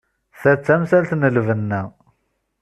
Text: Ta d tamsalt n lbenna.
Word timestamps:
Ta 0.39 0.51
d 0.57 0.61
tamsalt 0.65 1.11
n 1.15 1.29
lbenna. 1.37 1.81